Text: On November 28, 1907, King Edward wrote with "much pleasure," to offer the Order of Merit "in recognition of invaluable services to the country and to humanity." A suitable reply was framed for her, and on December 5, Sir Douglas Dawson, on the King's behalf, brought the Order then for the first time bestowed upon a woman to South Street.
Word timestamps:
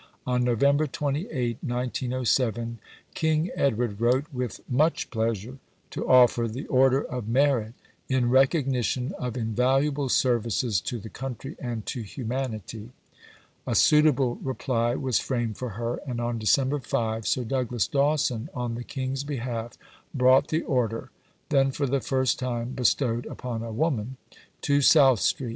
On 0.25 0.43
November 0.43 0.87
28, 0.87 1.59
1907, 1.61 2.79
King 3.13 3.51
Edward 3.55 4.01
wrote 4.01 4.25
with 4.33 4.61
"much 4.67 5.11
pleasure," 5.11 5.59
to 5.91 6.09
offer 6.09 6.47
the 6.47 6.65
Order 6.65 7.03
of 7.03 7.27
Merit 7.27 7.75
"in 8.09 8.31
recognition 8.31 9.13
of 9.19 9.37
invaluable 9.37 10.09
services 10.09 10.81
to 10.81 10.97
the 10.97 11.11
country 11.11 11.55
and 11.59 11.85
to 11.85 12.01
humanity." 12.01 12.89
A 13.67 13.75
suitable 13.75 14.37
reply 14.41 14.95
was 14.95 15.19
framed 15.19 15.59
for 15.59 15.69
her, 15.77 15.99
and 16.07 16.19
on 16.19 16.39
December 16.39 16.79
5, 16.79 17.27
Sir 17.27 17.43
Douglas 17.43 17.85
Dawson, 17.85 18.49
on 18.55 18.73
the 18.73 18.83
King's 18.83 19.23
behalf, 19.23 19.77
brought 20.15 20.47
the 20.47 20.63
Order 20.63 21.11
then 21.49 21.69
for 21.69 21.85
the 21.85 22.01
first 22.01 22.39
time 22.39 22.69
bestowed 22.71 23.27
upon 23.27 23.61
a 23.61 23.71
woman 23.71 24.17
to 24.63 24.81
South 24.81 25.19
Street. 25.19 25.49